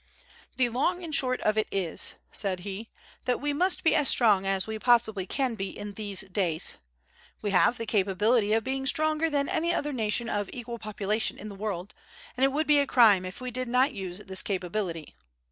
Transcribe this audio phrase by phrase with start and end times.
[0.57, 2.89] "The long and the short of it is," said he,
[3.25, 6.77] "that we must be as strong as we possibly can be in these days.
[7.43, 11.49] We have the capability of being stronger than any other nation of equal population in
[11.49, 11.93] the world,
[12.35, 15.13] and it would be a crime if we did not use this capability.